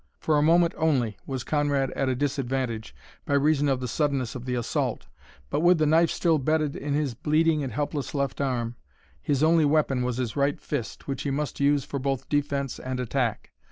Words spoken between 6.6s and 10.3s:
in his bleeding and helpless left arm, his only weapon was